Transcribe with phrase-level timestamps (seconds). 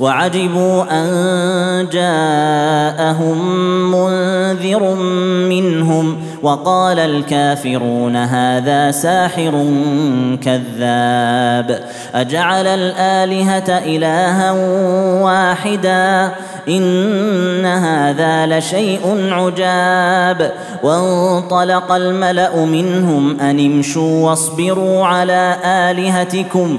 [0.00, 3.38] وعجبوا أن جاءهم
[3.90, 4.94] منذر
[5.48, 9.66] منهم وقال الكافرون هذا ساحر
[10.42, 11.80] كذاب
[12.14, 14.52] أجعل الآلهة إلها
[15.22, 16.32] واحدا
[16.68, 26.78] إن هذا لشيء عجاب وانطلق الملأ منهم أن امشوا واصبروا على آلهتكم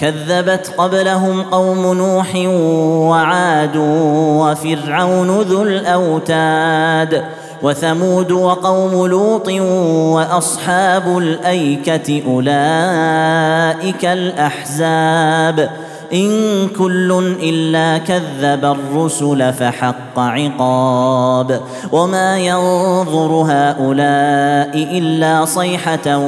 [0.00, 2.34] كذبت قبلهم قوم نوح
[3.10, 7.24] وعاد وفرعون ذو الأوتاد
[7.62, 15.70] وثمود وقوم لوط وأصحاب الأيكة أولئك الأحزاب
[16.12, 21.60] إن كل إلا كذب الرسل فحق عقاب
[21.92, 26.18] وما ينظر هؤلاء إلا صيحة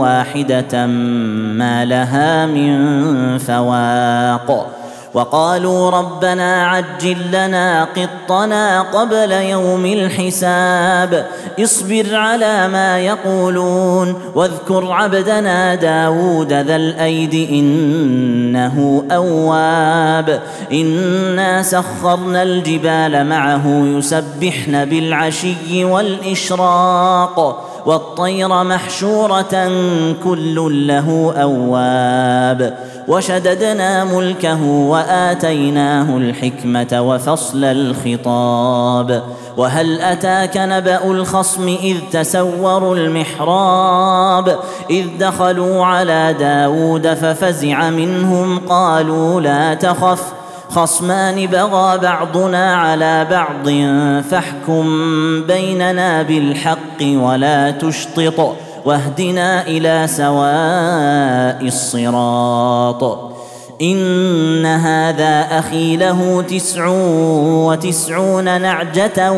[0.00, 4.83] واحدة ما لها من فواق
[5.14, 11.26] وقالوا ربنا عجل لنا قطنا قبل يوم الحساب.
[11.60, 20.42] اصبر على ما يقولون واذكر عبدنا داود ذا الأيد إنه أواب.
[20.72, 29.72] إنا سخرنا الجبال معه يسبحن بالعشي والإشراق والطير محشورة
[30.24, 32.78] كل له أواب.
[33.08, 39.22] وشددنا ملكه وآتيناه الحكمة وفصل الخطاب.
[39.56, 44.58] وهل أتاك نبأ الخصم إذ تسوروا المحراب؟
[44.90, 50.22] إذ دخلوا على داود ففزع منهم قالوا لا تخف
[50.70, 53.68] خصمان بغى بعضنا على بعض
[54.30, 54.84] فاحكم
[55.46, 58.56] بيننا بالحق ولا تشطط.
[58.84, 63.34] واهدنا إلى سواء الصراط.
[63.82, 66.86] إن هذا أخي له تسع
[67.66, 69.32] وتسعون نعجة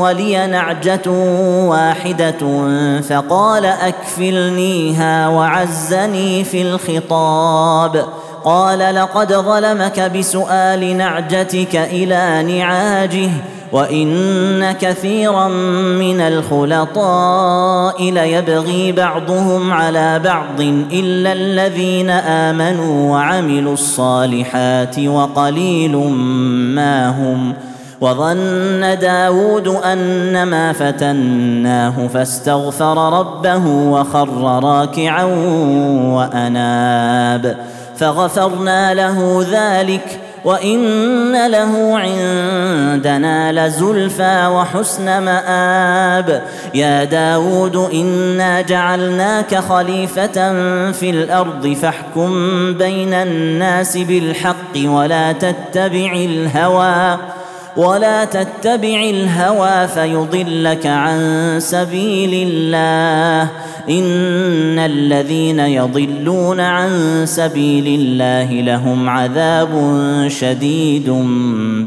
[0.00, 1.10] ولي نعجة
[1.66, 2.42] واحدة
[3.00, 8.04] فقال اكفلنيها وعزني في الخطاب.
[8.44, 13.30] قال لقد ظلمك بسؤال نعجتك إلى نعاجه
[13.72, 15.48] وان كثيرا
[15.98, 20.60] من الخلطاء ليبغي بعضهم على بعض
[20.92, 25.96] الا الذين امنوا وعملوا الصالحات وقليل
[26.76, 27.54] ما هم
[28.00, 35.24] وظن داود أنما فتناه فاستغفر ربه وخر راكعا
[36.14, 37.56] وأناب
[37.96, 46.42] فغفرنا له ذلك وان له عندنا لزلفى وحسن مآب.
[46.74, 50.52] يا داود انا جعلناك خليفه
[50.92, 52.32] في الأرض فاحكم
[52.74, 57.18] بين الناس بالحق ولا تتبع الهوى.
[57.76, 63.50] ولا تتبع الهوى فيضلك عن سبيل الله.
[63.90, 69.68] إن الذين يضلون عن سبيل الله لهم عذاب
[70.28, 71.10] شديد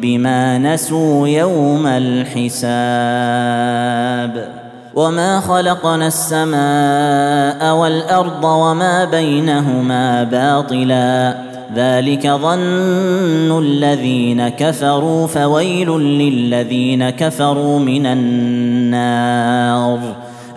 [0.02, 2.86] بما نسوا يوم الحساب.
[4.96, 11.45] وما خلقنا السماء والأرض وما بينهما باطلا.
[11.74, 20.00] ذلك ظن الذين كفروا فويل للذين كفروا من النار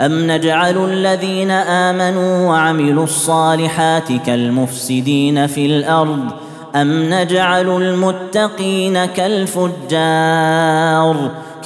[0.01, 6.31] ام نجعل الذين امنوا وعملوا الصالحات كالمفسدين في الأرض
[6.77, 10.51] ام نجعل المتقين كالفجار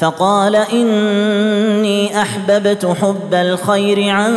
[0.00, 4.34] فقال إني أحببت حب الخير عن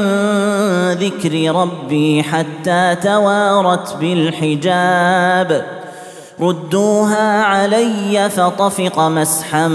[0.92, 5.66] ذكر ربي حتى توارت بالحجاب.
[6.42, 9.68] ردوها علي فطفق مسحا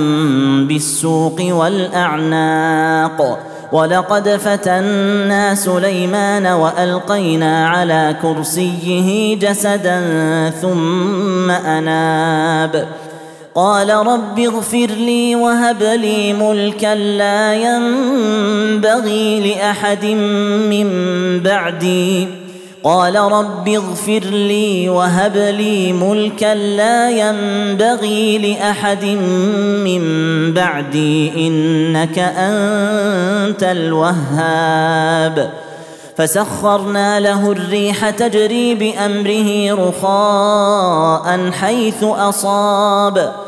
[0.69, 3.38] بالسوق والأعناق.
[3.73, 10.00] ولقد فتنا سليمان وألقينا على كرسيه جسدا
[10.50, 12.88] ثم أناب.
[13.58, 20.88] قال رب اغفر لي وهب لي ملكا لا ينبغي لأحد من
[21.40, 22.28] بعدي.
[22.84, 29.05] قال رب اغفر لي وهب لي ملكا لا ينبغي لأحد
[29.84, 30.02] من
[30.55, 31.46] بعدي.
[31.46, 35.50] إنك أنت الوهاب.
[36.16, 43.47] فسخرنا له الريح تجري بأمره رخاء حيث أصاب.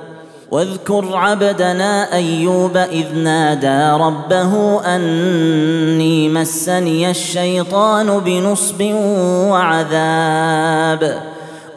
[0.51, 8.81] واذكر عبدنا أيوب إذ نادى ربه أني مسني الشيطان بنصب
[9.51, 11.21] وعذاب.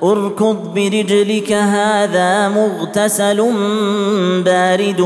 [0.03, 3.53] اركض برجلك هذا مغتسل
[4.45, 5.01] بارد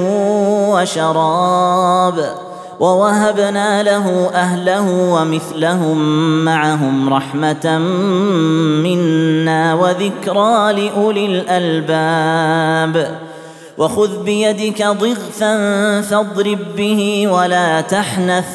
[0.75, 2.35] وشراب.
[2.81, 5.99] ووهبنا له أهله ومثلهم
[6.45, 7.79] معهم رحمة
[8.83, 13.28] منا وذكرى لأولي الألباب.
[13.79, 15.55] وخذ بيدك ضغثا
[16.01, 18.47] فاضرب به ولا تحنث.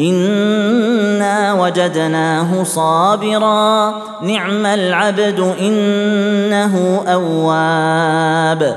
[0.00, 3.94] إنا وجدناه صابرا.
[4.22, 8.76] نعم العبد إنه أواب.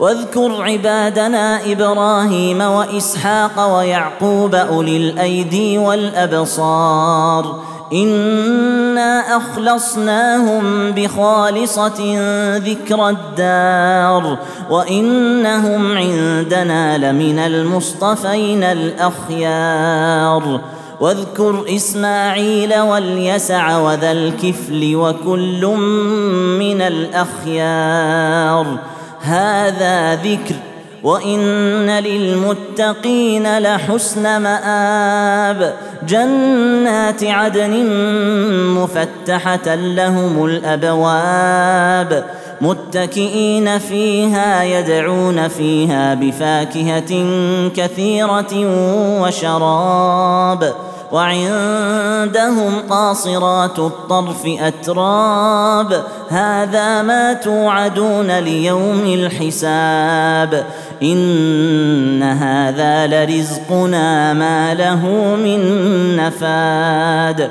[0.00, 7.60] واذكر عبادنا إبراهيم وإسحاق ويعقوب أولي الأيدي والأبصار.
[7.92, 12.18] انا اخلصناهم بخالصه
[12.56, 14.38] ذكر الدار
[14.70, 20.60] وانهم عندنا لمن المصطفين الاخيار
[21.00, 25.66] واذكر اسماعيل واليسع وذا الكفل وكل
[26.58, 28.66] من الاخيار
[29.20, 30.54] هذا ذكر
[31.02, 35.74] وان للمتقين لحسن مآب
[36.08, 37.86] جنات عدن
[38.74, 42.24] مفتحه لهم الابواب
[42.60, 47.26] متكئين فيها يدعون فيها بفاكهه
[47.76, 48.54] كثيره
[49.22, 50.74] وشراب
[51.12, 60.66] وعندهم قاصرات الطرف اتراب هذا ما توعدون ليوم الحساب
[61.02, 65.60] إن هذا لرزقنا ما له من
[66.16, 67.50] نفاد.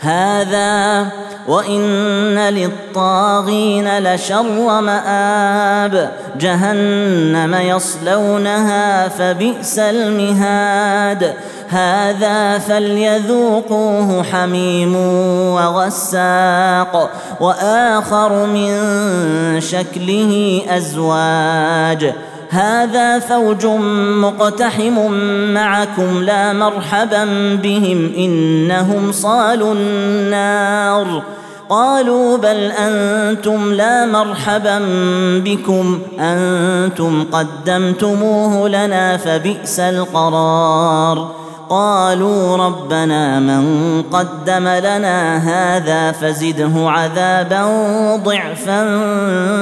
[0.00, 1.06] هذا
[1.48, 6.10] وإن للطاغين لشر مآب.
[6.40, 11.32] جهنم يصلونها فبئس المهاد.
[11.68, 14.96] هذا فليذوقوه حميم
[15.54, 17.10] وغساق
[17.40, 18.70] وآخر من
[19.60, 22.12] شكله أزواج.
[22.54, 23.66] هذا فوج
[24.22, 25.12] مقتحم
[25.54, 27.24] معكم لا مرحبا
[27.62, 31.22] بهم إنهم صالوا النار.
[31.68, 34.82] قالوا بل أنتم لا مرحبا
[35.44, 41.30] بكم أنتم قدمتموه لنا فبئس القرار.
[41.68, 43.64] قالوا ربنا من
[44.12, 47.66] قدم لنا هذا فزده عذابا
[48.16, 48.84] ضعفا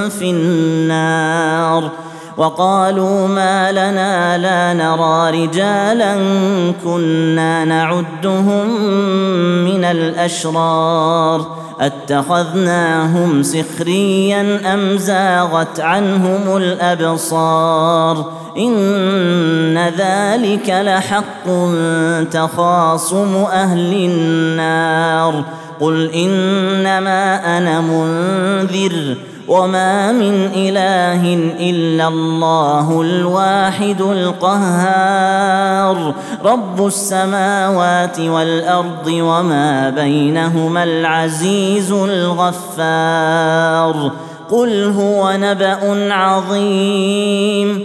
[0.08, 1.90] في النار.
[2.36, 6.16] وقالوا ما لنا لا نرى رجالا
[6.84, 8.68] كنا نعدهم
[9.64, 21.46] من الأشرار أتخذناهم سخريا أم زاغت عنهم الأبصار إن ذلك لحق
[22.30, 25.44] تخاصم أهل النار
[25.80, 29.16] قل إنما أنا منذر
[29.48, 36.14] وما من اله الا الله الواحد القهار.
[36.44, 42.52] رب السماوات والارض وما بينهما العزيز الغفار.
[44.50, 47.84] قل هو نبا عظيم.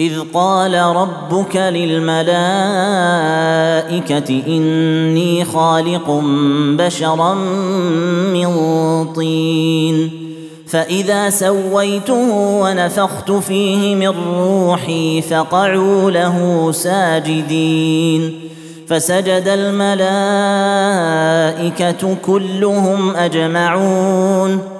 [0.00, 2.30] إذ قال ربك للملائكة
[4.46, 6.22] إني خالق
[6.78, 7.34] بشرا
[8.34, 8.48] من
[9.12, 10.10] طين
[10.68, 18.40] فإذا سويته ونفخت فيه من روحي فقعوا له ساجدين.
[18.88, 20.16] فسجد الملائكة
[22.26, 24.79] كلهم أجمعون.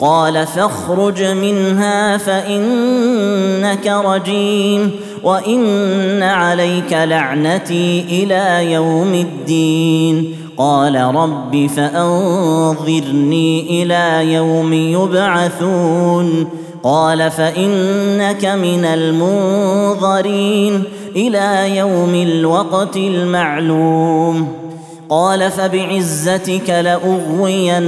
[0.00, 4.90] قال فاخرج منها فإنك رجيم
[5.22, 10.34] وإن عليك لعنتي إلى يوم الدين.
[10.56, 16.48] قال رب فأنظرني إلى يوم يبعثون.
[16.82, 20.82] قال فإنك من المنظرين
[21.16, 24.67] إلى يوم الوقت المعلوم.
[25.10, 27.82] قال فبعزتك لأغوينهم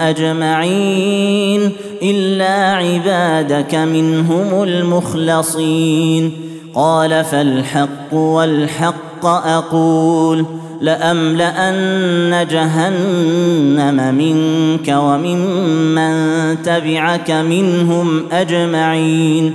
[0.00, 6.32] أجمعين إلا عبادك منهم المخلصين.
[6.74, 10.44] قال فالحق والحق أقول
[10.80, 19.54] لأملأن جهنم منك وممن تبعك منهم أجمعين.